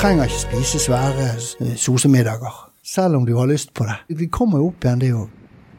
[0.00, 1.24] trenger ikke spise svære
[1.60, 2.70] eh, sosemiddager.
[2.84, 4.16] Selv om du har lyst på det.
[4.18, 5.28] Vi kommer jo opp igjen, det òg.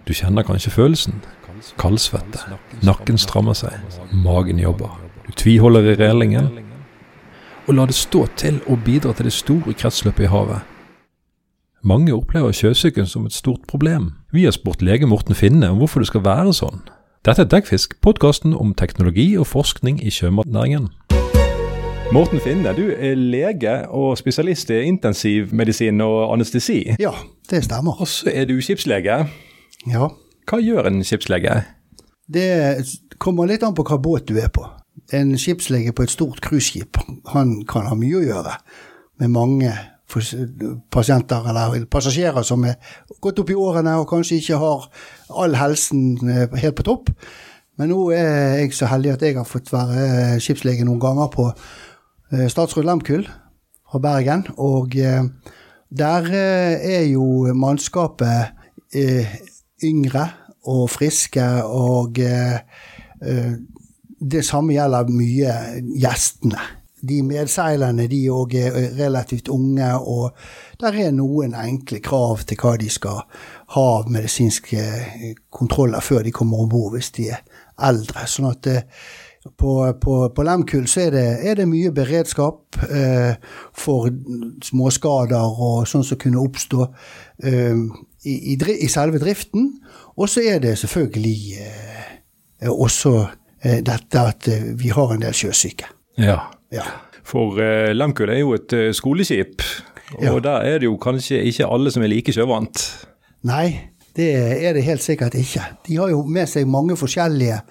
[0.07, 1.15] Du kjenner kanskje følelsen.
[1.81, 2.39] Kaldsvette.
[2.85, 3.73] Nakken strammer seg.
[4.13, 4.93] Magen jobber.
[5.25, 6.51] Du tviholder i relingen.
[7.67, 10.61] Og la det stå til å bidra til det store kretsløpet i havet.
[11.81, 14.11] Mange opplever sjøsyken som et stort problem.
[14.31, 16.85] Vi har spurt lege Morten Finne om hvorfor det skal være sånn.
[17.25, 20.91] Dette er Dekkfisk, podkasten om teknologi og forskning i sjømatnæringen.
[22.11, 26.81] Morten Finne, du er lege og spesialist i intensivmedisin og anestesi.
[26.99, 27.13] Ja,
[27.47, 28.01] det stemmer.
[28.03, 29.15] Og så er du skipslege.
[29.87, 30.07] Ja.
[30.43, 31.53] Hva gjør en skipslege?
[32.27, 32.49] Det
[33.15, 34.65] kommer litt an på hva båt du er på.
[35.15, 36.99] En skipslege på et stort cruiseskip
[37.31, 38.57] han kan ha mye å gjøre
[39.23, 39.71] med mange
[40.91, 42.75] pasienter eller passasjerer som er
[43.23, 44.89] gått opp i årene og kanskje ikke har
[45.31, 47.13] all helsen eh, helt på topp.
[47.79, 51.47] Men nå er jeg så heldig at jeg har fått være skipslege noen ganger på
[51.53, 51.63] eh,
[52.31, 53.25] Statsråd Lemkull
[53.91, 54.45] fra Bergen.
[54.57, 55.23] Og eh,
[55.91, 58.53] der er jo mannskapet
[59.83, 60.27] yngre
[60.71, 62.15] og friske, og
[64.21, 65.55] det samme gjelder mye
[65.99, 66.61] gjestene
[67.01, 70.35] de medseilerne de òg er relativt unge, og
[70.81, 73.23] der er noen enkle krav til hva de skal
[73.75, 74.83] ha av medisinske
[75.53, 77.41] kontroller før de kommer om bord, hvis de er
[77.81, 78.27] eldre.
[78.29, 78.83] Sånn at eh,
[79.57, 83.33] på, på, på Lemkull så er det, er det mye beredskap eh,
[83.73, 84.11] for
[84.65, 86.85] småskader og sånn som kunne oppstå
[87.49, 87.79] eh,
[88.29, 89.71] i, i, i, selve driften.
[90.13, 93.15] Og så er det selvfølgelig eh, også
[93.63, 95.89] eh, dette at eh, vi har en del sjøsyke.
[96.21, 96.37] Ja.
[96.71, 96.85] Ja.
[97.25, 99.63] For eh, Lemkull er jo et uh, skoleskip,
[100.19, 100.35] og ja.
[100.43, 102.83] der er det jo kanskje ikke alle som er like sjøvant?
[103.47, 105.63] Nei, det er det helt sikkert ikke.
[105.87, 107.61] De har jo med seg mange forskjellige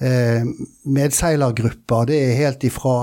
[0.00, 0.46] eh,
[0.84, 2.08] medseilergrupper.
[2.10, 2.96] Det er helt ifra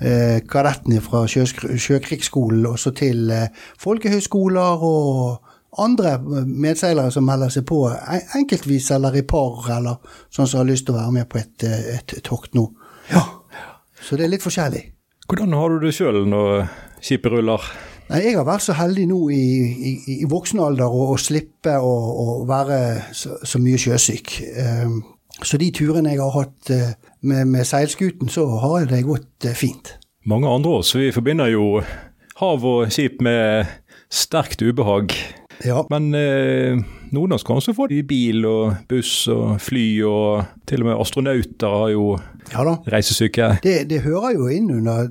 [0.00, 3.48] eh, kadettene fra sjø, Sjøkrigsskolen og så til eh,
[3.82, 5.52] folkehøyskoler og
[5.82, 7.82] andre medseilere som melder seg på
[8.38, 9.98] enkeltvis eller i par, eller
[10.32, 12.70] sånn som har lyst til å være med på et, et tokt nå.
[13.10, 13.26] Ja.
[14.00, 14.86] Så det er litt forskjellig.
[15.26, 16.68] Hvordan har du det sjøl når
[17.02, 17.66] skipet ruller?
[18.06, 19.46] Nei, Jeg har vært så heldig nå i,
[19.90, 19.92] i,
[20.22, 21.92] i voksen alder å, å slippe å,
[22.22, 22.78] å være
[23.16, 24.36] så, så, mye sjøsyk.
[24.62, 25.00] Um,
[25.42, 26.92] så de turene jeg har hatt uh,
[27.26, 29.96] med, med seilskuten, så har det gått uh, fint.
[30.26, 31.82] Mange andre oss vi forbinder jo
[32.40, 33.68] hav og skip med
[34.12, 35.14] sterkt ubehag.
[35.64, 35.82] Ja.
[35.90, 36.76] Men eh,
[37.14, 40.84] noen av oss kan også få det i bil og buss og fly, og til
[40.84, 42.08] og med astronauter har jo
[42.52, 43.56] ja reisesyke.
[43.64, 45.08] Det, det hører jo inn under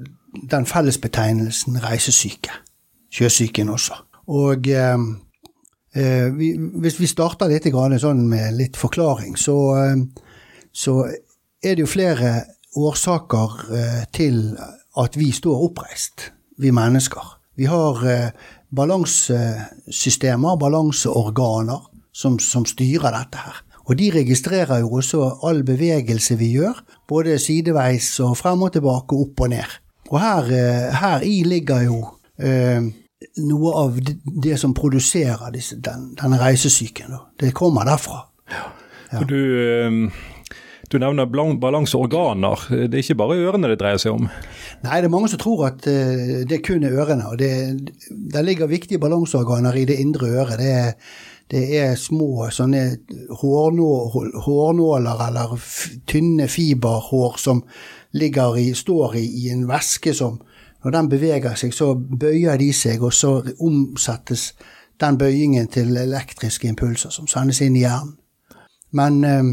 [0.51, 2.53] den fellesbetegnelsen reisesyke.
[3.15, 3.97] Sjøsyken også.
[4.27, 5.07] Og eh, eh,
[5.95, 6.51] vi,
[6.83, 7.67] hvis vi starter litt
[8.01, 9.95] sånn med litt forklaring, så, eh,
[10.71, 11.05] så,
[11.65, 12.31] er det jo flere
[12.75, 14.57] årsaker eh, til
[15.01, 17.39] at vi står oppreist, vi mennesker.
[17.55, 18.29] Vi har eh,
[18.75, 23.63] balansesystemer, balanseorganer, som, som styrer dette her.
[23.85, 29.15] Og de registrerer jo også all bevegelse vi gjør, både sideveis og frem og tilbake,
[29.15, 29.79] opp og ned.
[30.11, 31.99] Og her, eh, her i ligger jo
[32.37, 32.81] eh,
[33.37, 33.99] noe av
[34.43, 37.15] det som produserer disse, den, denne reisesyken.
[37.39, 38.25] Det kommer derfra.
[38.51, 38.65] Ja.
[39.11, 39.21] Ja.
[39.27, 40.11] Du, eh,
[40.89, 41.29] du, nevner
[41.61, 42.65] balanseorganer.
[42.89, 44.27] Det er ikke bare ørene det dreier seg om?
[44.83, 47.29] Nei, det er mange som tror at eh, det kun er ørene.
[47.31, 47.51] og det,
[48.33, 50.59] Der ligger viktige balanseorganer i det indre øret.
[50.59, 50.93] Det er
[51.51, 52.97] det er små sånne
[53.37, 55.51] hårnåler eller
[56.09, 57.61] tynne fiberhår som
[58.17, 60.39] ligger i, står i, i en væske som
[60.85, 64.51] Når den beveger seg, så bøyer de seg, og så omsettes
[65.01, 68.13] den bøyingen til elektriske impulser som sendes inn i hjernen.
[68.95, 69.47] Men eh,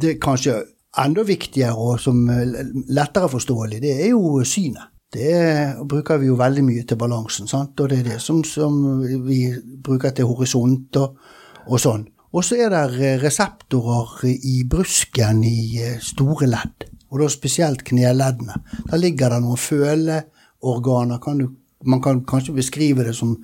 [0.00, 0.56] det er kanskje
[1.00, 2.58] enda viktigere og som eh,
[2.90, 4.90] lettere forståelig, det er jo synet.
[5.14, 7.78] Det bruker vi jo veldig mye til balansen, sant?
[7.78, 8.74] og det er det som, som
[9.22, 9.44] vi
[9.84, 11.14] bruker til horisont og,
[11.70, 12.08] og sånn.
[12.34, 18.58] Og så er det reseptorer i brusken i eh, store ledd, og da spesielt kneleddene.
[18.90, 21.22] Der ligger det noen føleorganer.
[21.22, 21.48] Kan du,
[21.86, 23.36] man kan kanskje beskrive det som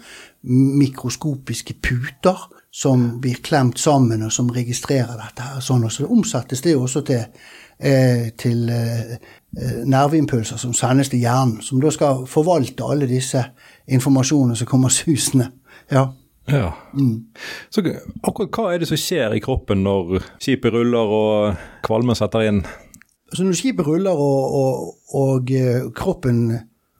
[0.42, 5.42] mikroskopiske puter som blir klemt sammen, og som registrerer dette.
[5.42, 7.24] her, sånn, og Så omsettes det også til,
[7.78, 9.16] eh, til eh,
[9.58, 13.40] Eh, nerveimpulser som sendes til hjernen, som da skal forvalte alle disse
[13.90, 15.48] informasjonene som kommer susende.
[15.90, 16.04] Ja.
[16.46, 16.68] ja.
[16.94, 17.32] Mm.
[17.70, 17.82] Så
[18.22, 22.62] akkurat hva er det som skjer i kroppen når skipet ruller og kvalmen setter inn?
[23.34, 26.48] Så når skipet ruller og, og, og eh, kroppen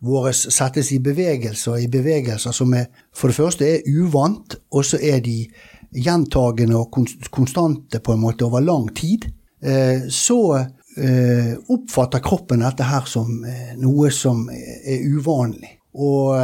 [0.07, 5.01] vår settes i bevegelser, i bevegelser som er, for det første er uvant, og så
[5.03, 5.43] er de
[5.91, 7.01] gjentagende og
[7.35, 9.27] konstante på en måte over lang tid,
[9.63, 13.43] eh, så eh, oppfatter kroppen dette her som
[13.83, 15.75] noe som er uvanlig.
[15.91, 16.39] Og,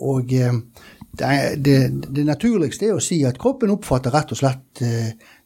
[0.00, 0.48] og det,
[1.60, 1.74] det,
[2.08, 4.80] det, naturligste er å si at kroppen oppfatter rett og slett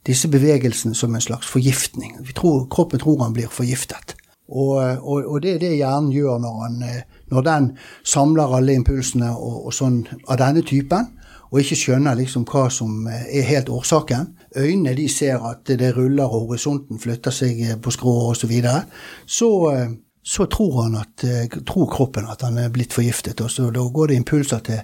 [0.07, 2.19] disse bevegelsene som en slags forgiftning.
[2.35, 4.17] Tror, kroppen tror han blir forgiftet.
[4.49, 6.83] Og, og, og, det er det hjernen gjør når, han,
[7.31, 7.69] når den
[8.05, 11.09] samler alle impulsene og, sånn av denne typen
[11.53, 14.31] og ikke skjønner liksom hva som eh, er helt årsaken.
[14.57, 18.41] Øynene de ser at det ruller og horisonten flytter seg eh, på skrå osv.
[18.41, 18.81] Så, videre.
[19.27, 19.91] så eh,
[20.23, 21.25] så tror, han at,
[21.67, 23.41] tror kroppen at han er blitt forgiftet.
[23.43, 24.83] Og så da går det impulser til,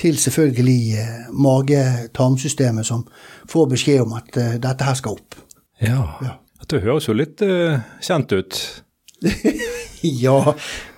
[0.00, 0.96] til selvfølgelig
[1.32, 3.04] mage-tarmsystemet, som
[3.48, 5.36] får beskjed om at uh, dette her skal opp.
[5.82, 6.00] Ja.
[6.24, 6.38] ja.
[6.68, 8.62] Det høres jo litt uh, kjent ut.
[10.24, 10.38] ja.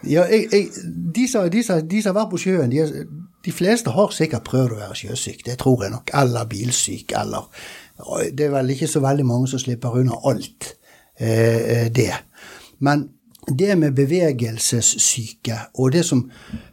[0.07, 0.71] ja jeg, jeg,
[1.15, 3.05] de, som, de, som, de, som, har vært på sjøen, de,
[3.43, 6.15] de fleste har sikkert prøvd å være sjøsyk, det tror jeg nok.
[6.15, 7.51] Eller bilsyk, eller
[8.31, 10.77] Det er vel ikke så veldig mange som slipper unna alt
[11.19, 12.13] uh, det.
[12.79, 13.09] Men
[13.47, 16.25] det med bevegelsessyke og det som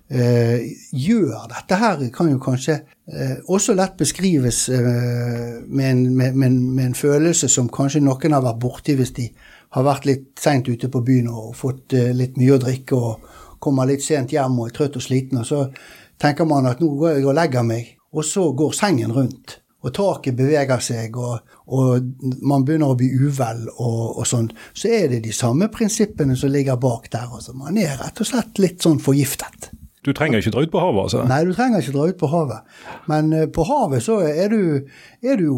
[0.10, 6.36] eh, gjør dette her, kan jo kanskje eh, også lett beskrives eh, med en, med,
[6.36, 9.30] med, med, en, følelse som kanskje noen har vært borti hvis de
[9.76, 13.30] har vært litt seint ute på byen og fått eh, litt mye å drikke og
[13.64, 15.40] kommer litt sent hjem og er trøtt og sliten.
[15.42, 15.66] og så
[16.22, 19.60] tenker man at nå går jeg og legger meg, og så går sengen rundt.
[19.86, 22.06] Og taket beveger seg, og, og
[22.48, 24.48] man begynner å bli uvel og, og, sånn.
[24.78, 27.28] Så er det de samme prinsippene som ligger bak der.
[27.28, 27.56] Altså.
[27.58, 29.72] Man er rett og slett litt sånn forgiftet.
[30.08, 31.26] Du trenger ikke dra ut på havet, altså?
[31.28, 32.78] Nei, du trenger ikke dra ut på havet.
[33.12, 34.62] Men uh, på havet så er du,
[35.20, 35.50] er du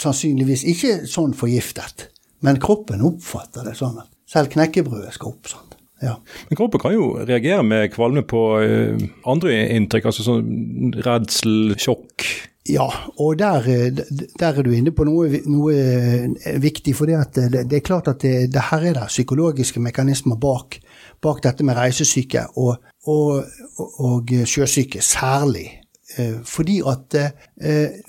[0.00, 2.08] sannsynligvis ikke sånn forgiftet.
[2.46, 5.50] Men kroppen oppfatter det sånn at selv knekkebrødet skal opp.
[5.52, 5.66] sånn.
[6.00, 6.14] Ja.
[6.48, 12.24] Men kroppen kan jo reagere med kvalme på uh, andre inntrykk, altså sånn redsel, sjokk.
[12.68, 12.86] Ja,
[13.16, 13.90] og der, eh,
[14.38, 16.94] der, er du inne på noe, noe eh, viktig.
[16.96, 20.76] For det, det, er klart at det, det, her er det psykologiske mekanismer bak,
[21.22, 22.76] bak dette med reisesyke og,
[23.08, 23.48] og,
[23.78, 25.68] og sjøsyke særlig.
[26.42, 27.14] Fordi at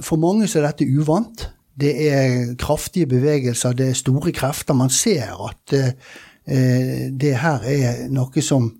[0.02, 1.44] for mange så er dette uvant.
[1.78, 4.74] Det er kraftige bevegelser, det er store krefter.
[4.74, 5.76] Man ser at
[6.46, 8.72] Eh, det her er noe som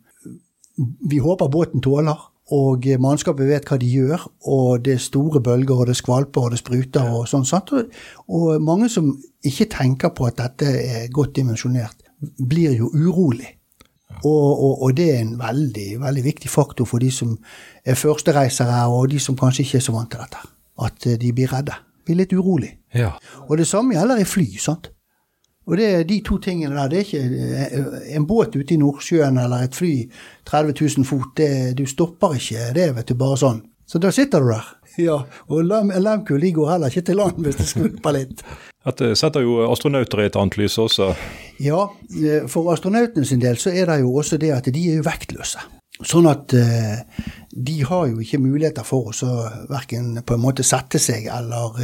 [1.10, 2.31] vi håper båten tåler.
[2.52, 6.52] Og mannskapet vet hva de gjør, og det er store bølger, og det skvalper og
[6.52, 7.08] det spruter.
[7.08, 7.72] Og sånn, sant?
[8.28, 9.14] Og mange som
[9.48, 12.04] ikke tenker på at dette er godt dimensjonert,
[12.38, 13.56] blir jo urolig.
[14.22, 17.38] Og, og, og, det er en veldig, veldig viktig faktor for de som
[17.86, 20.42] er førstereisere, og de som kanskje ikke er så vant til dette.
[20.82, 21.78] At de blir redde.
[22.06, 22.76] Blir litt urolig.
[22.94, 23.16] Ja.
[23.48, 24.46] Og det samme gjelder i fly.
[24.60, 24.92] sant?
[25.72, 26.90] Og det er de to tingene der.
[26.92, 29.94] Det er ikke eh, en båt ute i Nordsjøen eller et fly
[30.50, 31.30] 30 000 fot.
[31.38, 33.16] Det, du stopper ikke det, vet du.
[33.16, 33.62] Bare sånn.
[33.88, 34.70] Så da sitter du der.
[35.00, 38.42] Ja, Og Lemkul går heller ikke til land hvis det skvulper litt.
[38.86, 41.14] Dette setter jo astronauter i et annet lys også.
[41.64, 45.00] Ja, eh, for astronautene sin del så er det jo også det at de er
[45.00, 45.64] jo vektløse.
[46.02, 49.32] Sånn at de har jo ikke muligheter for å
[49.70, 51.78] verken på en måte sette seg eller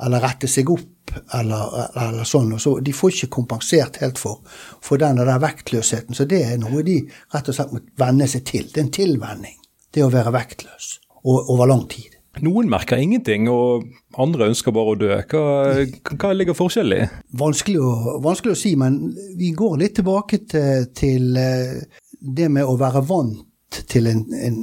[0.00, 1.01] eller rette seg opp,
[1.38, 2.54] eller, eller sånn.
[2.60, 4.40] Så de får ikke kompensert helt for,
[4.84, 6.16] for den der vektløsheten.
[6.16, 7.00] Så det er noe de
[7.34, 8.66] rett og slett må venne seg til.
[8.70, 9.60] Det er en tilvenning,
[9.92, 12.12] det å være vektløs og, over lang tid.
[12.40, 13.84] Noen merker ingenting, og
[14.16, 15.10] andre ønsker bare å dø.
[15.28, 15.84] Hva,
[16.16, 17.08] hva ligger forskjellen i?
[17.36, 17.82] Vanskelig
[18.24, 19.02] vanskelig å, si, men
[19.36, 21.82] vi går litt tilbake til, til eh,
[22.22, 23.42] det med å være vant
[23.88, 24.56] til en, en,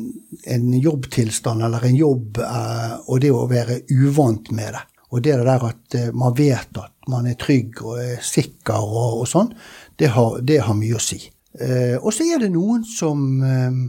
[0.50, 4.84] en, jobbtilstand eller en jobb, eh, og det å være uvant med det.
[5.10, 9.24] Og det der at eh, man vet at man er trygg og er sikker og,
[9.24, 9.52] og sånn,
[10.00, 11.22] det har, det har, mye å si.
[11.60, 13.80] Eh, og så er det noen som eh,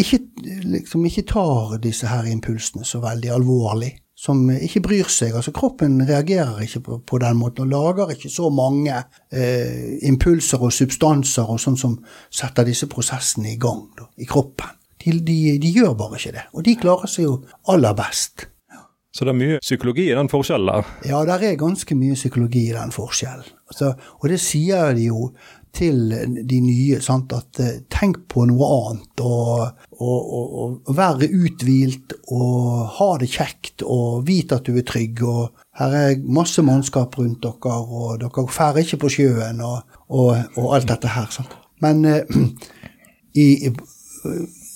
[0.00, 0.20] ikke,
[0.64, 3.94] liksom ikke tar disse her impulsene så veldig alvorlig.
[4.18, 5.36] Som ikke bryr seg.
[5.38, 8.96] altså Kroppen reagerer ikke på, på den måten og lager ikke så mange
[9.30, 11.94] eh, impulser og substanser og sånn som
[12.26, 14.74] setter disse prosessene i gang da, i kroppen.
[14.98, 16.48] De, de, de gjør bare ikke det.
[16.50, 17.36] Og de klarer seg jo
[17.70, 18.48] aller best.
[19.14, 20.90] Så det er mye psykologi i den forskjellen der?
[21.08, 23.46] Ja, det er ganske mye psykologi i den forskjellen.
[23.70, 25.30] Altså, og det sier de jo
[25.74, 26.12] til
[26.48, 27.32] de nye, sant?
[27.36, 29.22] at uh, tenk på noe annet.
[29.24, 34.86] Og, og, og, og, være uthvilt og ha det kjekt og vite at du er
[34.88, 35.24] trygg.
[35.24, 39.82] og Her er masse mannskap rundt dere, og dere drar ikke på sjøen og,
[40.68, 41.32] alt dette her.
[41.32, 41.56] Sant?
[41.84, 42.04] Men
[43.44, 43.72] i i,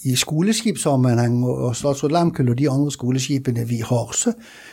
[0.09, 4.33] i skoleskipsammenheng og statsråd Lemkull og de andre skoleskipene vi har, så,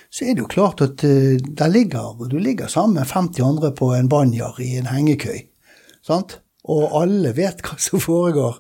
[0.10, 3.72] så er det jo klart at uh, der ligger, du ligger sammen med 50 andre
[3.76, 5.44] på en banjar i en hengekøy.
[6.06, 6.40] Sant?
[6.70, 8.58] Og alle vet hva som foregår.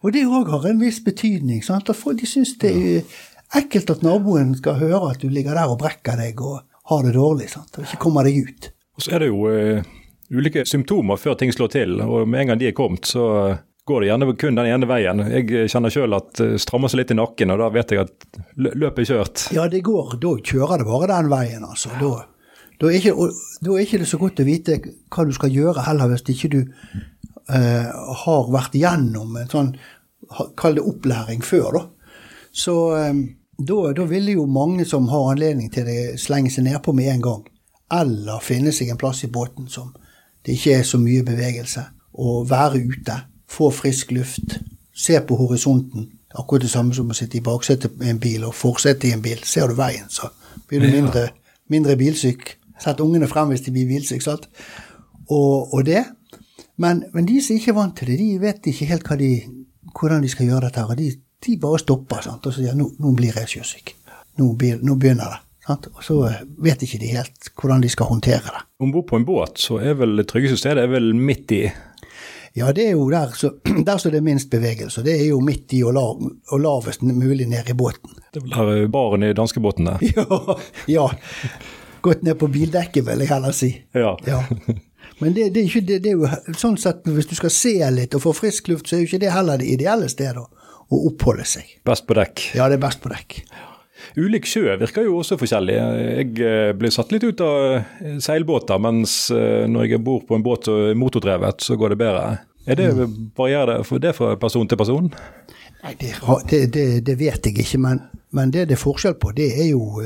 [0.00, 1.64] Og det òg har en viss betydning.
[1.64, 1.88] Sant?
[1.88, 3.22] De syns det er
[3.58, 6.60] ekkelt at naboen skal høre at du ligger der og brekker deg og
[6.90, 7.74] har det dårlig sant?
[7.76, 8.70] og ikke kommer deg ut.
[8.96, 9.90] Og så er det jo uh,
[10.30, 13.24] ulike symptomer før ting slår til, og med en gang de er kommet, så
[13.90, 15.22] går det gjerne kun den ene veien.
[15.34, 18.40] Jeg kjenner sjøl at det strammer seg litt i nakken, og da vet jeg at
[18.56, 19.46] løpet er kjørt.
[19.56, 20.16] Ja, det går.
[20.22, 21.92] Da kjører det bare den veien, altså.
[22.00, 22.12] Da,
[22.80, 23.30] da, er ikke,
[23.66, 26.52] da er ikke det så godt å vite hva du skal gjøre heller, hvis ikke
[26.54, 27.90] du eh,
[28.24, 29.74] har vært gjennom en sånn,
[30.58, 31.84] kall det opplæring før, da.
[32.50, 33.24] Så eh,
[33.60, 37.24] da, da ville jo mange som har anledning til det, slenge seg nedpå med en
[37.26, 37.42] gang.
[37.92, 39.90] Eller finne seg en plass i båten som
[40.46, 41.84] det ikke er så mye bevegelse.
[42.20, 43.16] Og være ute,
[43.50, 44.58] få frisk luft,
[44.94, 46.08] se på horisonten.
[46.38, 49.22] Akkurat det samme som å sitte i baksetet i en bil og forsetet i en
[49.24, 49.40] bil.
[49.46, 50.30] Ser du veien, så
[50.70, 51.26] blir du mindre,
[51.72, 52.54] mindre bilsyk.
[52.80, 54.36] Sett ungene frem hvis de blir bilsyke.
[55.30, 56.04] Og, og det.
[56.80, 59.32] Men, men, de som ikke er vant til det, de vet ikke helt de,
[59.98, 60.86] hvordan de skal gjøre dette.
[60.86, 61.10] og de,
[61.46, 62.46] de bare stopper sant?
[62.46, 63.94] og sier nå, nå blir jeg sjøsyk.
[64.40, 65.42] Nå, nå begynner det.
[65.70, 66.16] Og så
[66.58, 68.62] vet ikke de helt hvordan de skal håndtere det.
[68.80, 71.64] Om bord på en båt, så er vel det tryggeste stedet er vel midt i?
[72.58, 73.52] Ja, det er jo der så,
[73.86, 75.04] der så det er minst bevegelse.
[75.06, 78.16] Det er jo midt i og, lav, og lavest mulig ned i båten.
[78.32, 79.98] Det er vel der baren i danskebåtene?
[80.18, 80.58] ja,
[80.90, 81.08] ja.
[82.00, 83.74] Gått ned på bildekket, vil jeg heller si.
[83.94, 84.14] Ja.
[84.26, 84.40] ja.
[85.20, 87.74] Men det, det, er ikke, det, det, er jo sånn sett, hvis du skal se
[87.92, 91.02] litt og få frisk luft, så er jo ikke det heller det ideelle stedet å
[91.10, 91.74] oppholde seg.
[91.86, 92.46] Best på dekk?
[92.56, 93.42] Ja, det er best på dekk.
[94.18, 95.76] Ulik sjø virker jo også forskjellig.
[95.76, 100.38] Jeg eh, blir satt litt ut av eh, seilbåter, mens eh, når jeg bor på
[100.38, 102.24] en båt som er motordrevet, så går det bedre.
[102.66, 103.14] Er det, mm.
[103.38, 105.10] Varierer det, det fra person til person?
[105.80, 106.12] Nei, det,
[106.74, 108.02] det, det, vet jeg ikke, men,
[108.36, 110.02] men, det det er forskjell på, det er jo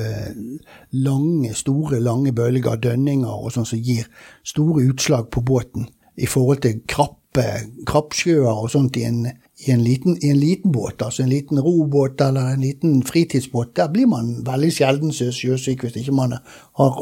[1.03, 4.07] lange, store lange bølger, dønninger og sånn som gir
[4.47, 7.49] store utslag på båten i forhold til krappe,
[7.91, 9.25] krappsjøer og sånt i en,
[9.57, 13.77] i en, liten, i en liten båt, altså en liten robåt eller en liten fritidsbåt,
[13.77, 16.35] der blir man veldig sjelden sjøsyk hvis ikke man
[16.81, 16.97] har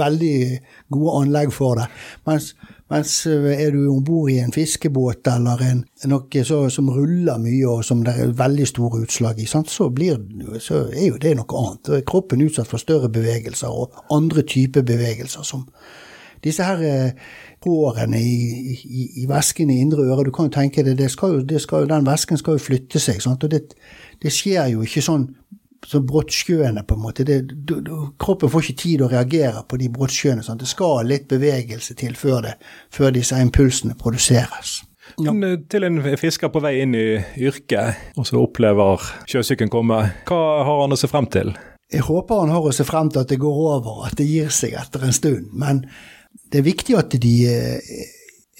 [0.00, 0.38] veldig
[0.90, 1.86] gode anlegg for det.
[2.26, 2.50] Mens,
[2.90, 7.38] mens eh, er du om bord i en fiskebåt eller en, noe så, som ruller
[7.38, 9.70] mye og som det er veldig store utslag i, sant?
[9.70, 10.18] Så, blir,
[10.58, 11.94] så er jo det noe annet.
[12.10, 15.68] Kroppen er utsatt for større bevegelser og andre typer bevegelser som
[16.44, 17.12] disse her eh,
[17.64, 20.26] hårene i, i, i væsken i indre øre.
[20.28, 23.02] Du kan jo tenke deg, det skal jo, det skal, den væsken skal jo flytte
[23.02, 23.22] seg.
[23.24, 23.44] Sant?
[23.44, 23.74] Og det,
[24.22, 25.28] det, skjer jo ikke sånn
[25.84, 27.26] så bråttskjøende, på en måte.
[27.28, 30.56] Det, du, du, kroppen får ikke tid å reagere på de bråttskjøene.
[30.60, 32.54] Det skal litt bevegelse til før, det,
[32.94, 34.78] før disse impulsene produseres.
[35.20, 35.34] Ja.
[35.34, 37.06] Eh, til en fisker på vei inn i
[37.44, 41.52] yrket, og så opplever sjøsyken komme, hva har han å se frem til?
[41.92, 44.50] Jeg håper han har å se frem til at det går over, at det gir
[44.54, 45.52] seg etter en stund.
[45.52, 45.84] Men
[46.54, 47.94] det er viktig at de eh,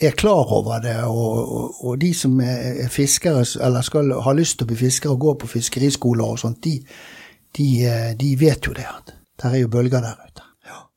[0.02, 4.58] er klar over det, og, og, og de som er fiskere, eller skal ha lyst
[4.58, 6.80] til å bli fiskere og gå på fiskeriskoler og sånt, de,
[7.54, 8.88] de, eh, de, vet jo det.
[8.90, 10.48] at Der er jo bølger der ute.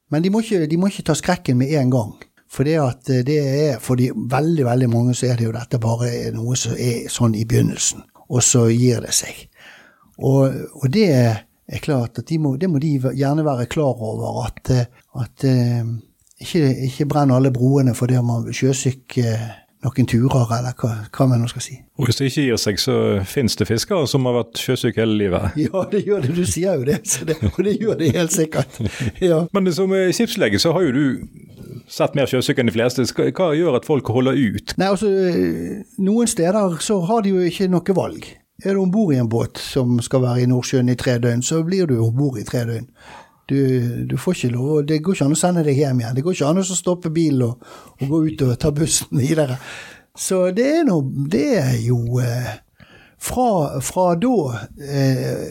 [0.10, 2.16] Men de må, ikke, de må ikke ta skrekken med en gang.
[2.50, 5.54] For det, at eh, det er, for de, veldig veldig mange så er det jo
[5.54, 9.46] dette bare noe som er sånn i begynnelsen, og så gir det seg.
[10.18, 10.50] Og,
[10.82, 14.74] og det er klart at de må, det må de gjerne være klar over, at,
[15.22, 15.46] at
[16.41, 19.48] ikke, ikke brenn alle broene fordi man er sjøsyk eh,
[19.86, 21.75] noen turer, eller hva, hva man nå skal si.
[21.98, 22.96] Og Hvis det ikke gir seg, så
[23.29, 25.58] finnes det fiskere som har vært sjøsyke hele livet?
[25.67, 26.34] Ja, det gjør det.
[26.38, 28.82] Du sier jo det, det og det gjør det helt sikkert.
[29.22, 29.44] Ja.
[29.53, 31.06] Men som skipslege så har jo du
[31.91, 33.06] sett mer sjøsyke enn de fleste.
[33.13, 34.75] Hva gjør at folk holder ut?
[34.79, 35.12] Nei, altså,
[36.03, 38.27] Noen steder så har de jo ikke noe valg.
[38.65, 41.44] Er du om bord i en båt som skal være i Nordsjøen i tre døgn,
[41.46, 42.88] så blir du om bord i tre døgn.
[43.48, 46.16] Du, du, får ikke lov, Det går ikke an å sende deg hjem igjen.
[46.18, 49.56] Det går ikke an å stoppe bilen og, og, gå ut og ta bussen videre.
[50.18, 52.50] Så det er, noe, det er jo eh,
[53.22, 55.46] fra, fra, da eh,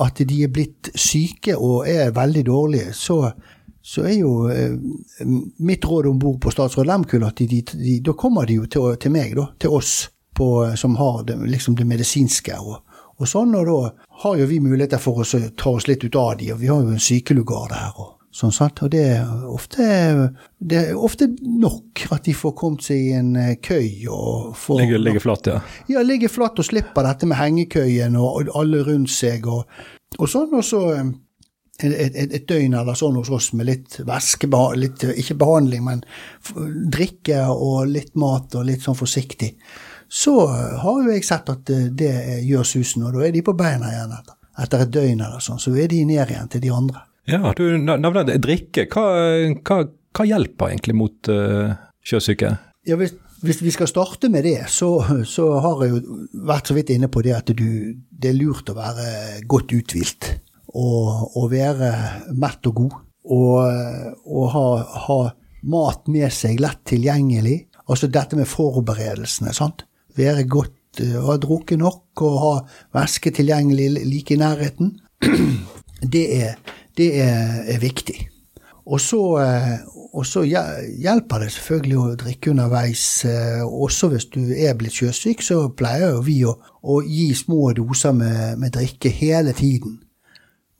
[0.00, 3.18] at de er blitt syke og er veldig dårlige, så,
[3.82, 4.78] så er jo eh,
[5.58, 8.70] mitt råd om bord på Statsråd Lehmkuhl at de, de, de, da kommer de jo
[8.70, 9.96] til, til meg, da, til oss
[10.32, 12.56] på, som har det, liksom det medisinske.
[12.62, 12.80] og
[13.20, 16.36] og sånn, og da har jo vi muligheter for å ta oss litt ut av
[16.40, 17.94] de, og vi har jo en sykelugar der.
[17.96, 19.86] og sånn sant, og det er, ofte,
[20.56, 24.80] det er ofte nok at de får kommet seg i en eh, køy og får
[24.80, 25.58] ligger, ligger flatt, ja.
[25.92, 29.68] Ja, ligger flatt og slipper dette med hengekøyen og alle rundt seg og,
[30.16, 30.48] og sånn.
[30.56, 31.12] Og så eh,
[31.82, 34.48] et, et, et, døgn eller sånn hos oss med litt væske,
[34.80, 36.04] litt, ikke behandling, men
[36.92, 39.58] drikke og litt mat og litt sånn forsiktig
[40.12, 40.34] så
[40.82, 42.12] har jo jeg sett at eh, det
[42.44, 45.60] gjør susen, og da er de på beina igjen etter, etter et døgn eller sånn.
[45.62, 47.06] Så er de ned igjen til de andre.
[47.30, 48.84] Ja, du nevner drikke.
[48.92, 49.04] Hva,
[49.62, 49.78] hva,
[50.12, 51.72] hva, hjelper egentlig mot uh,
[52.04, 52.50] sjøsyke?
[52.84, 54.90] Ja, hvis, hvis, vi skal starte med det, så,
[55.28, 56.16] så, har jeg jo
[56.50, 59.06] vært så vidt inne på det at du, det er lurt å være
[59.48, 60.28] godt uthvilt.
[60.72, 61.92] Og, og være
[62.42, 62.98] mett og god.
[63.32, 64.66] Og, og ha,
[65.06, 65.18] ha
[65.72, 67.62] mat med seg lett tilgjengelig.
[67.86, 69.54] Altså dette med forberedelsene.
[69.56, 69.86] sant?
[70.18, 72.52] Være godt og ha drukket nok og ha
[73.00, 74.98] væske tilgjengelig like i nærheten.
[76.02, 76.56] Det er,
[76.98, 78.16] det er, er viktig.
[78.90, 79.78] Og så, eh,
[80.12, 83.24] og så hjelper det selvfølgelig å drikke underveis.
[83.24, 88.12] eh, Også hvis du er blitt sjøsyk, så pleier vi å, å gi små doser
[88.18, 90.00] med, med drikke hele tiden.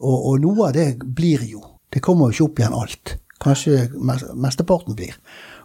[0.03, 1.63] Og, og noe av det blir jo.
[1.93, 3.17] Det kommer jo ikke opp igjen alt.
[3.43, 3.87] Kanskje
[4.35, 5.15] mesteparten blir.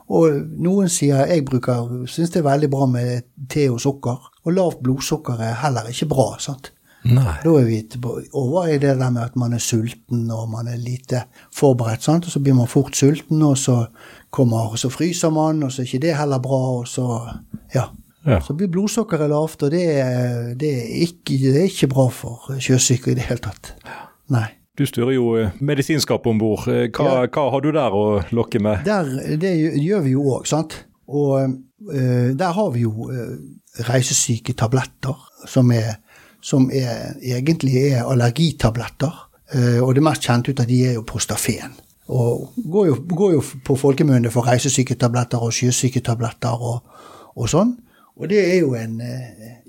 [0.07, 4.31] Og noen sier jeg bruker, syns det er veldig bra med te og sukker.
[4.45, 6.29] Og lavt blodsukker er heller ikke bra.
[6.39, 6.71] sant?
[7.07, 7.35] Nei.
[7.43, 7.81] Da er vi
[8.35, 11.23] over i det der med at man er sulten og man er lite
[11.55, 12.03] forberedt.
[12.03, 12.25] sant?
[12.25, 13.85] Og så blir man fort sulten, og så
[14.31, 17.07] kommer, og så fryser man, og så er ikke det heller bra, og så
[17.75, 17.89] ja.
[18.27, 18.41] Ja.
[18.43, 19.85] Så blir blodsukkeret lavt, og det,
[20.59, 23.71] det, er ikke, det er ikke bra for sjøsyke i det hele tatt.
[24.33, 24.49] Nei.
[24.77, 26.67] Du styrer jo eh, medisinskapet om bord.
[26.69, 27.27] Eh, Hva, Ja.
[27.27, 28.83] hva har du der å lokke med?
[28.85, 29.03] Der,
[29.37, 30.83] det gjør- vi jo òg, sant.
[31.07, 31.39] Og
[31.93, 33.09] eh, der har vi jo
[33.87, 35.15] reisesyke tabletter,
[35.47, 35.95] som, er,
[36.41, 39.13] som er, egentlig er allergitabletter.
[39.53, 41.73] Eh, og det mest kjente ut av de er jo Prostafen.
[42.09, 46.83] Og går jo, går jo på folkemunne for reisesyketabletter og sjøsyketabletter og,
[47.35, 47.73] og sånn.
[48.17, 48.95] Og det er jo en,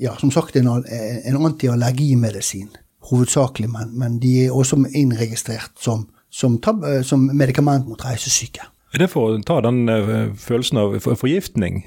[0.01, 2.69] ja, som sagt, en, en antiallergimedisin,
[3.11, 8.67] hovedsakelig, men, men de er også innregistrert som, som, eh, som medikament mot reisesyke.
[8.95, 11.85] Er det for å ta den eh, følelsen av forgiftning?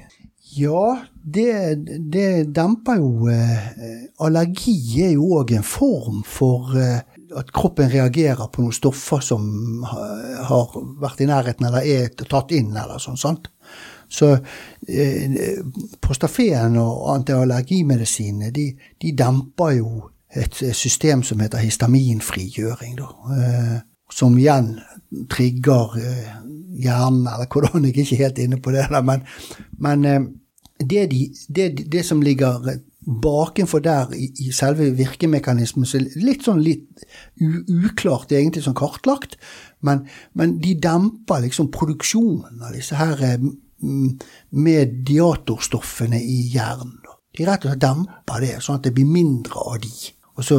[0.52, 1.78] Ja, det,
[2.12, 4.74] det demper jo eh, Allergi
[5.06, 9.46] er jo òg en form for at kroppen reagerer på noen stoffer som
[9.88, 13.16] ha- har vært i nærheten eller er tatt inn, eller sånn.
[13.16, 13.48] sant?
[14.12, 14.34] Så
[14.88, 15.32] eh,
[16.04, 18.66] Prostafen og antiallergimedisinene de,
[19.00, 20.02] de demper jo
[20.34, 23.08] et system som heter histaminfrigjøring, da.
[23.36, 23.80] Eh,
[24.12, 24.80] som igjen
[25.32, 26.32] trigger eh,
[26.82, 29.20] hjernen, eller hvordan jeg er ikke helt inne på det, da, men,
[29.80, 30.22] men eh,
[30.80, 32.78] det, de, det, det som ligger
[33.22, 37.04] bakenfor der i, i selve virkemekanismen, så litt sånn litt
[37.40, 39.36] u, uklart egentlig sånn kartlagt,
[39.82, 40.06] men,
[40.38, 43.38] men de demper liksom produksjonen av disse her
[43.82, 46.98] mediatorstoffene i hjernen.
[47.32, 49.94] De rett og slett demper det, sånn at det blir mindre av de.
[50.42, 50.56] Og så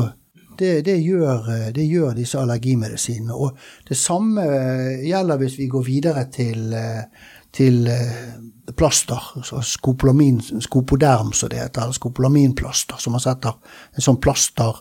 [0.59, 3.35] det, det, gjør, eh, det gjør disse allergimedisinene.
[3.35, 3.57] Og
[3.89, 7.89] det samme eh, gjelder hvis vi går videre til, eh, til
[8.77, 9.41] plaster.
[9.43, 11.81] Så skopolamin, som det heter.
[11.81, 12.95] Eller skopolaminplaster.
[12.99, 13.57] som man setter
[13.95, 14.79] en sånn plaster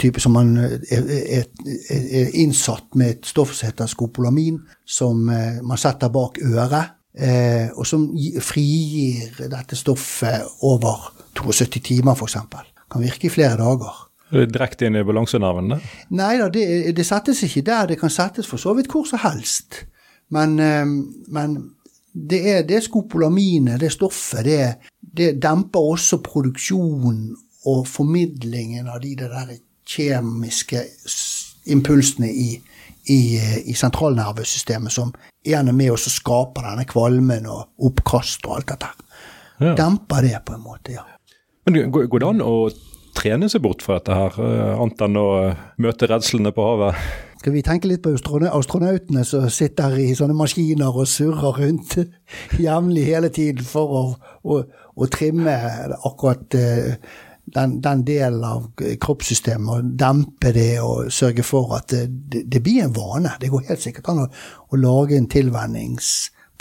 [0.00, 1.44] type som man er, er,
[1.90, 6.96] er, innsatt med et stoff som heter skopolamin, som man setter bak øret.
[7.76, 8.08] Og som
[8.40, 12.69] frigir dette stoffet over 72 timer, f.eks.
[12.90, 14.06] Kan virke i flere dager.
[14.30, 15.74] Er Direkte inn i balansenerven?
[15.74, 15.80] det?
[16.14, 16.64] Nei da, det,
[16.96, 17.90] det settes ikke der.
[17.90, 19.84] Det kan settes for så vidt hvor som helst.
[20.30, 20.86] Men, eh,
[21.34, 21.56] men
[22.12, 27.36] det er det skopolaminet, det stoffet, det, det demper også produksjonen
[27.70, 29.54] og formidlingen av de der
[29.90, 30.82] kjemiske
[31.70, 32.54] impulsene i,
[33.10, 33.20] i,
[33.66, 35.12] i sentralnervesystemet som
[35.46, 38.90] igjen er med oss og skaper denne kvalmen og oppkast og alt dette.
[39.60, 39.74] Ja.
[39.76, 41.04] Demper det på en måte, ja.
[41.66, 42.54] Men går, det an å
[43.16, 44.38] trene seg bort fra dette her,
[44.76, 45.26] annet enn å
[45.82, 47.00] møte redslene på havet?
[47.40, 51.96] Skal vi tenke litt på astronautene som sitter i sånne maskiner og surrer rundt
[52.66, 54.02] jevnlig hele tiden for å,
[54.44, 54.60] å,
[54.92, 55.54] å trimme
[56.04, 56.98] akkurat eh,
[57.54, 62.84] den, den delen av kroppssystemet og dempe det og sørge for at det, det, blir
[62.84, 63.32] en vane.
[63.40, 64.28] Det går helt sikkert an å,
[64.68, 65.30] å lage en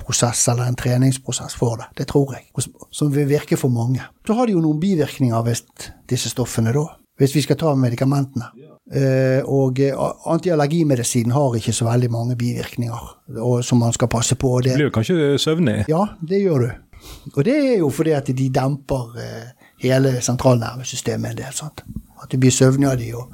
[0.10, 1.86] tilvenningsprosess eller en treningsprosess for det.
[1.98, 2.50] Det tror jeg.
[2.92, 4.02] Som, vil virke for mange.
[4.26, 5.64] Så har de jo noen bivirkninger hvis
[6.10, 6.98] disse stoffene, da.
[7.18, 8.50] Hvis vi skal ta medikamentene.
[8.92, 9.78] Eh, og
[10.26, 14.62] antiallergimedisinen har ikke så veldig mange bivirkninger som man skal passe på.
[14.62, 15.86] Det, blir jo kanskje søvnig?
[15.88, 16.70] ja, det gjør du.
[17.36, 21.54] Og det er jo fordi at de demper eh, hele sentralnervesystemet en del.
[21.54, 21.84] sant?
[22.24, 23.30] At du blir søvnig av de, og,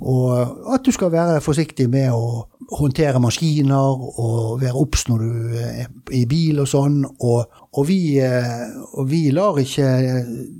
[0.00, 5.56] og at du skal være forsiktig med å håndtere maskiner og være obs når du
[5.56, 7.00] er i bil og sånn.
[7.08, 9.88] Og, og, vi, eh, og vi lar ikke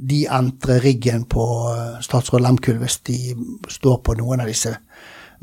[0.09, 1.45] de entre riggen på
[1.75, 3.19] eh, statsråd Lemkull hvis de
[3.69, 4.73] står på noen av disse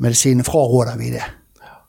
[0.02, 0.46] medisinene.
[0.46, 1.24] Fraråder vi det.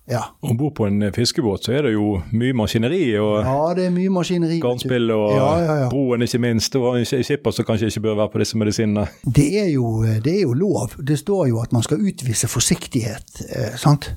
[0.07, 0.21] Ja.
[0.39, 3.91] Om bord på en fiskebåt så er det jo mye maskineri og ja, det er
[3.91, 4.61] mye maskineri.
[4.63, 5.89] garnspill og Ja, ja, ja.
[5.91, 6.77] broen ikke minst.
[6.79, 9.03] Og skipper som kanskje ikke bør være på disse medisinene.
[9.25, 10.95] Det er, jo, det er jo lov.
[11.03, 13.41] Det står jo at man skal utvise forsiktighet.
[13.49, 14.13] Eh, sant?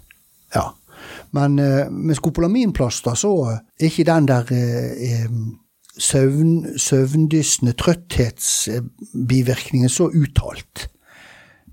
[0.54, 0.64] Ja.
[1.30, 3.58] Men eh, med skopolaminplaster så er
[3.88, 5.30] ikke den der eh, eh,
[6.00, 10.90] søvn, søvndyssende trøtthetsbivirkningen så uttalt.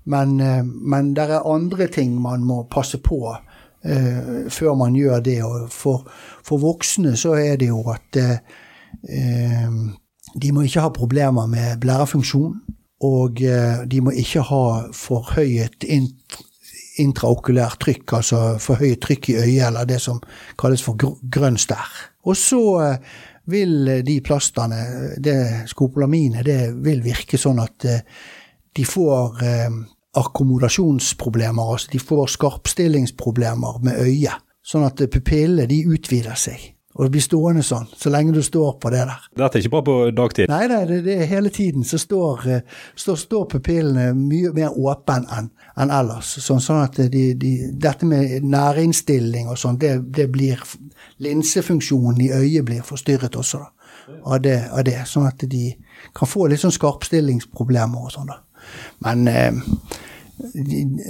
[0.08, 3.36] Men, eh, men det er andre ting man må passe på
[3.84, 5.42] eh, før man gjør det.
[5.44, 6.08] Og for,
[6.44, 8.38] for voksne så er det jo at eh,
[10.42, 12.54] de må ikke ha problemer med blærefunksjon.
[13.00, 13.38] Og
[13.86, 16.40] de må ikke ha forhøyet int
[17.02, 20.20] intraokulært trykk, altså for forhøyet trykk i øyet, eller det som
[20.58, 21.90] kalles for grønn stær.
[22.28, 23.12] Og så eh,
[23.48, 24.80] vil de plastene,
[25.24, 28.02] det skopolaminet, det vil virke sånn at eh,
[28.76, 29.40] de får
[30.18, 34.44] akkommodasjonsproblemer, altså de får skarpstillingsproblemer med øyet.
[34.62, 36.77] Sånn at pupillene de utvider seg.
[36.98, 39.26] Og blir stående sånn, så lenge du står på det der.
[39.38, 40.50] Dette er ikke bare på dagtid?
[40.50, 45.20] Nei, nei det, det hele tiden så står, eh, står, står pupillene mye mer åpne
[45.36, 46.32] enn en ellers.
[46.42, 50.62] Sånn, sånn at de, de, dette med nærinnstilling og sånn, det, det, blir
[51.22, 53.74] Linsefunksjonen i øyet blir forstyrret også, da.
[54.24, 54.98] Av det, av det.
[55.06, 55.70] Sånn at de
[56.16, 58.40] kan få litt sånn skarpstillingsproblemer og sånn, da.
[59.06, 59.98] Men eh,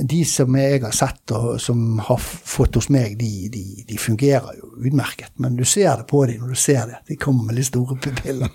[0.08, 4.56] de, som jeg har sett og som har fått hos meg, de, de, de, fungerer
[4.56, 5.32] jo utmerket.
[5.42, 7.00] Men du ser det på dem når du ser det.
[7.10, 8.48] De kommer med litt store pupiller.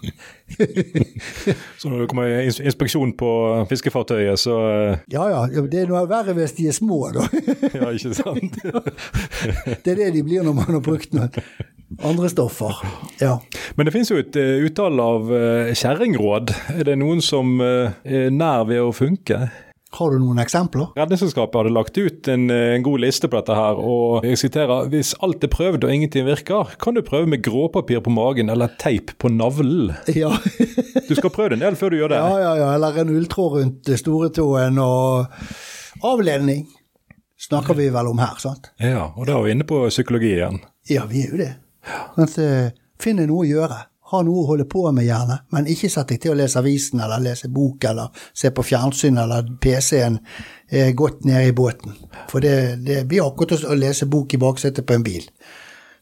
[1.79, 3.31] så når det kommer inspeksjon på
[3.69, 5.43] fiskefartøyet, så eh, Ja ja.
[5.69, 7.27] Det er noe verre hvis de er små, da.
[7.77, 8.57] ja, ikke sant?
[9.83, 11.29] det er det de blir når man har brukt noe
[12.01, 12.79] andre stoffer.
[13.21, 13.37] Ja.
[13.75, 16.55] Men det finnes jo et uh, utall av uh, kjerringråd.
[16.79, 19.45] Er det noen som uh, er nær ved å funke?
[19.93, 20.87] Har du noen eksempler?
[20.97, 25.13] Redningsselskapet hadde lagt ut en, en, god liste på dette her, og jeg siterer hvis
[25.25, 29.13] alt er prøvd og ingenting virker, kan du prøve med gråpapir på magen eller teip
[29.21, 29.93] på navlen.
[30.23, 30.29] Ja.
[31.07, 32.19] du skal prøve det en del før du gjør det.
[32.21, 32.67] Ja, ja, ja.
[32.77, 36.67] Eller en ulltråd rundt storetåen og avledning
[37.47, 38.71] snakker vi vel om her, sant?
[38.81, 40.61] Ja, og da er vi inne på psykologi igjen.
[40.89, 41.51] Ja, vi er jo det.
[42.15, 43.81] Sånn at, finne noe å gjøre
[44.13, 47.01] ha noe å holde på med, gjerne, men ikke sett deg til å lese avisen
[47.03, 50.19] eller lese bok eller se på fjernsyn eller PC-en
[50.69, 51.95] eh, godt nede i båten.
[52.31, 55.25] For det, det blir akkurat å lese bok i baksetet på en bil.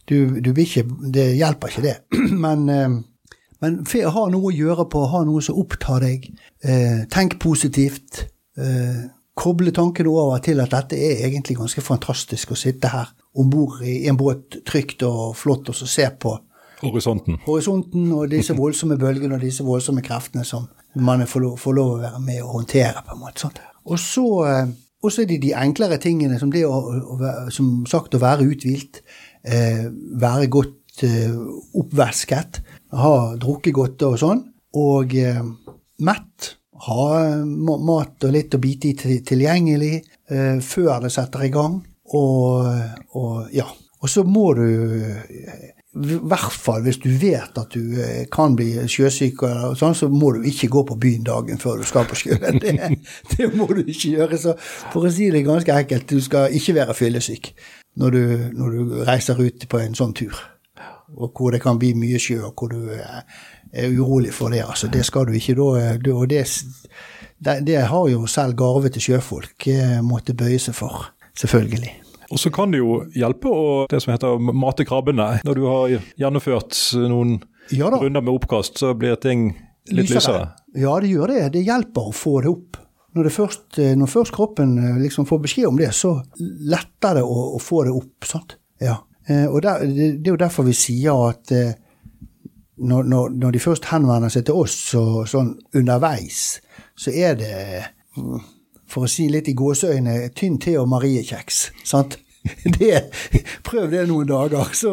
[0.10, 1.96] Du, du ikke, det hjelper ikke, det.
[2.46, 3.00] Men, eh,
[3.62, 6.24] men ha noe å gjøre på, ha noe som opptar deg.
[6.66, 8.24] Eh, tenk positivt.
[8.58, 9.04] Eh,
[9.38, 13.84] koble tankene over til at dette er egentlig ganske fantastisk å sitte her om bord
[13.86, 16.34] i en båt trygt og flott og så se på
[16.82, 17.40] Horisonten.
[17.46, 21.92] Horisonten og disse voldsomme bølgene og disse voldsomme kreftene som man får lov, får lov
[21.96, 23.04] å være med og håndtere.
[23.08, 23.46] på en måte.
[23.46, 23.60] Sånn.
[23.86, 24.72] Og så eh,
[25.10, 27.20] er det de enklere tingene, som det å, å,
[27.54, 29.02] som sagt, å være uthvilt,
[29.44, 29.88] eh,
[30.22, 31.36] være godt eh,
[31.82, 32.62] oppvæsket,
[33.02, 34.44] ha drukket godt og sånn,
[34.82, 35.44] og eh,
[36.06, 36.56] mett.
[36.82, 40.00] Ha mat og litt å bite i tilgjengelig
[40.34, 41.76] eh, før det setter i gang.
[42.18, 42.66] Og,
[43.14, 43.68] og ja.
[44.02, 44.66] Og så må du
[45.92, 49.44] i hvert fall hvis du vet at du eh, kan bli sjøsyk,
[49.76, 52.60] sånn, så må du ikke gå på byen dagen før du skal på sjøen.
[52.64, 52.78] Det,
[53.34, 54.40] det, må du ikke gjøre.
[54.40, 54.56] Så
[54.94, 57.52] for å si det ganske enkelt, du skal ikke være fyllesyk
[58.00, 58.24] når du,
[58.56, 60.38] når du reiser ut på en sånn tur.
[61.18, 63.26] Og hvor det kan bli mye sjø, og hvor du er,
[63.76, 64.64] er urolig for det.
[64.64, 65.90] Altså, det skal du ikke da.
[66.14, 66.46] Og det,
[67.44, 71.10] det, det har jo selv garvete sjøfolk eh, måttet bøye seg for.
[71.42, 72.01] Selvfølgelig.
[72.32, 75.42] Og så kan det jo hjelpe å det som heter mate krabbene.
[75.48, 77.42] Når du har gjennomført noen
[77.72, 79.52] ja runder med oppkast, så blir ting
[79.92, 80.50] litt lysere.
[80.76, 81.44] Ja, det gjør det.
[81.56, 82.80] Det hjelper å få det opp.
[83.12, 87.20] Når, det først, eh, når først, kroppen eh, liksom får beskjed om det, så letter
[87.20, 88.28] det å, å få det opp.
[88.28, 88.56] sant?
[88.80, 89.02] Ja.
[89.28, 91.52] Eh, og der, det, det, er jo derfor vi sier at
[92.82, 96.62] når, når, når, de først henvender seg til oss så, sånn underveis,
[96.98, 97.60] så er det
[98.16, 98.40] mm,
[98.92, 101.64] for å si litt i gåseøyne, tynn te og mariekjeks.
[101.88, 102.20] Sant?
[102.80, 102.96] Det,
[103.62, 104.92] prøv det noen dager, så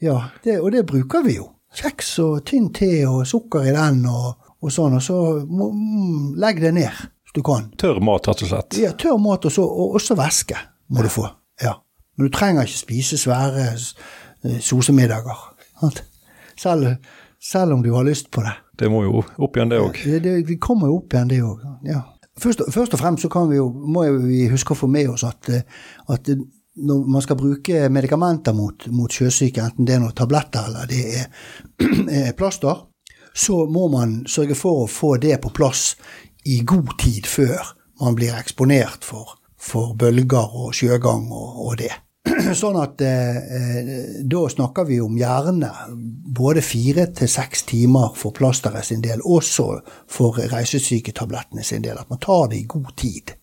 [0.00, 0.14] ja.
[0.40, 1.50] Det, og det bruker vi jo.
[1.76, 4.96] Kjeks og tynn te og sukker i den og, og sånn.
[4.96, 7.68] Og så mm, legg det ned hvis du kan.
[7.76, 8.78] Tørr mat, rett og slett?
[8.80, 10.56] Ja, tørr mat og, så, og også væske
[10.96, 11.28] må du få.
[11.60, 11.76] Ja.
[12.16, 15.44] Men du trenger ikke spise svære eh, sosemiddager.
[16.58, 16.96] Selv,
[17.38, 18.56] selv om du har lyst på det.
[18.78, 20.00] Det må jo opp igjen, det òg.
[20.00, 21.68] Det, det, det, kommer jo opp igjen, det òg.
[21.86, 22.00] Ja.
[22.38, 25.24] Først, først, og fremst så kan vi jo, må vi huske å få med oss
[25.26, 25.64] at, eh,
[26.12, 26.30] at
[26.78, 31.02] når man skal bruke medikamenter mot, mot sjøsyke, enten det er noen tabletter eller det
[31.18, 31.26] er,
[32.28, 32.84] er plaster,
[33.34, 35.92] så må man sørge for å få det på plass
[36.46, 41.92] i god tid før man blir eksponert for, for bølger og sjøgang og, og det.
[42.60, 43.90] Sånn at eh, eh,
[44.28, 45.70] da snakker vi om gjerne
[46.38, 49.68] både fire til seks timer for plasteret sin del, også
[50.10, 51.98] for reisesyketablettene sin del.
[51.98, 53.34] At man tar det i god tid.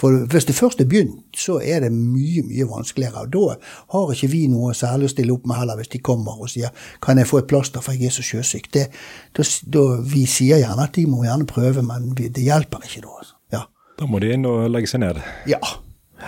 [0.00, 3.24] For hvis det først er begynt, så er det mye mye vanskeligere.
[3.24, 3.54] og Da
[3.92, 6.70] har ikke vi noe særlig å stille opp med heller, hvis de kommer og sier
[7.00, 8.70] 'kan jeg få et plaster, for jeg er så sjøsyk'.
[8.72, 8.88] Det,
[9.36, 13.08] da, da, vi sier gjerne at de må gjerne prøve, men det hjelper ikke da.
[13.18, 13.34] Altså.
[13.52, 13.62] Ja.
[13.98, 15.16] Da må de inn og legge seg ned?
[15.46, 15.60] Ja,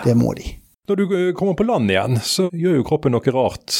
[0.03, 0.58] det må de.
[0.89, 3.75] Når du eh, kommer på land igjen, så gjør jo kroppen noe rart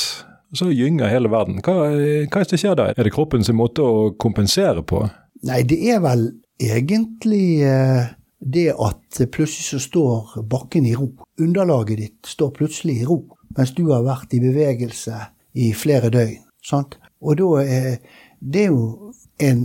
[0.54, 1.60] så gynger hele verden.
[1.62, 2.89] Hva, hva er det som skjer da?
[2.93, 5.04] Er det kroppens måte å kompensere på?
[5.45, 6.26] Nei, det er vel
[6.60, 11.12] egentlig eh, det at plutselig så står bakken i ro.
[11.39, 13.22] Underlaget ditt står plutselig i ro,
[13.58, 15.22] mens du har vært i bevegelse
[15.60, 16.41] i flere døgn.
[16.65, 16.98] Sant?
[17.22, 19.63] Og da er det jo en,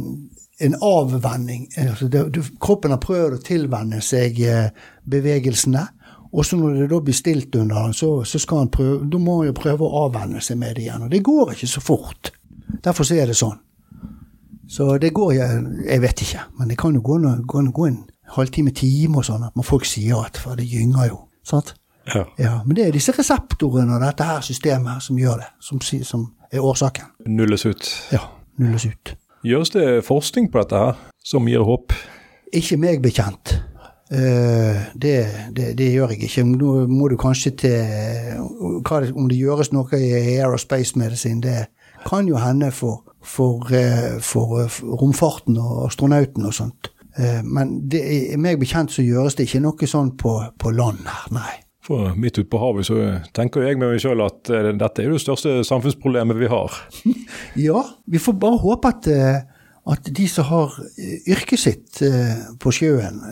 [0.61, 1.67] en avvenning.
[1.81, 4.69] Altså det, du, kroppen har prøvd å tilvenne seg eh,
[5.11, 5.89] bevegelsene.
[6.35, 9.19] Og så når det da blir stilt under den, så, så skal han prøve, da
[9.23, 11.05] må han jo prøve å avvenne seg med det igjen.
[11.07, 12.33] Og det går ikke så fort.
[12.83, 13.61] Derfor så er det sånn.
[14.69, 18.01] Så det går jeg, jeg vet ikke, men det kan jo gå, gå, gå en
[18.35, 21.19] halvtime, time og sånn, at folk sier at for det gynger jo.
[21.47, 21.75] sant?
[22.09, 22.25] Ja.
[22.39, 26.27] Ja, Men det er disse reseptorene og dette her systemet som gjør det, som, som
[26.53, 27.15] er årsaken.
[27.29, 27.89] Nulles ut.
[28.13, 28.21] Ja,
[28.61, 29.15] nulles ut.
[29.45, 31.95] Gjøres det forskning på dette her, som gir håp?
[32.53, 33.59] Ikke meg bekjent.
[34.15, 36.45] Uh, det, det, det, gjør jeg ikke.
[36.47, 37.79] Nå må du kanskje til
[38.87, 41.65] hva, Om det gjøres noe i aerospace medisin, det
[42.05, 46.91] kan jo hende for, for, uh, for, for romfarten og astronauten og sånt.
[47.47, 48.01] Men det,
[48.43, 51.53] meg bekjent så gjøres det ikke noe sånn på, på land her, nei.
[51.87, 52.97] For midt ute på havet så
[53.37, 56.75] tenker jeg med meg sjøl at dette er det største samfunnsproblemet vi har.
[57.69, 59.09] ja, vi får bare håpe at,
[59.95, 60.75] at de som har
[61.31, 62.03] yrket sitt
[62.59, 63.23] på sjøen,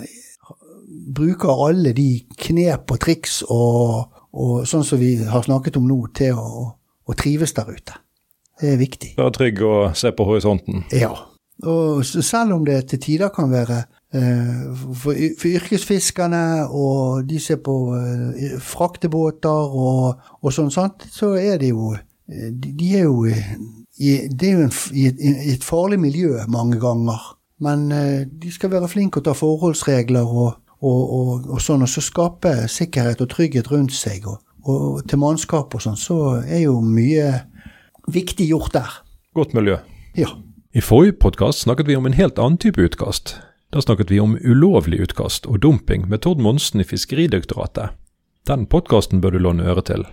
[1.16, 5.98] bruker alle de knep og triks og, og sånn som vi har snakket om nå,
[6.16, 6.70] til å,
[7.04, 7.98] å trives der ute.
[8.60, 9.14] Det er viktig.
[9.18, 10.84] Være trygg og se på horisonten.
[10.94, 11.12] Ja.
[11.66, 13.82] Og selv om det til tider kan være
[14.14, 14.62] eh,
[14.98, 21.60] for, for, yrkesfiskerne og de ser på eh, fraktebåter og, og sånn, sant, så er
[21.62, 21.92] det jo
[22.32, 25.08] De, de er jo i, er jo en, i,
[25.52, 27.20] et, farlig miljø mange ganger.
[27.62, 31.90] Men eh, de skal være flinke å ta forholdsregler og, og, og, og sånn, og
[31.90, 34.26] så skape sikkerhet og trygghet rundt seg.
[34.26, 37.28] Og, og til mannskap og sånn, så er jo mye
[38.10, 38.98] viktig gjort der.
[39.38, 39.78] Godt miljø.
[40.18, 40.32] Ja.
[40.72, 43.36] I forrige podkast snakket vi om en helt annen type utkast.
[43.72, 47.94] Da snakket vi om ulovlig utkast og dumping med Tord Monsen i Fiskeridirektoratet.
[48.48, 50.04] Den podkasten bør du låne øre til.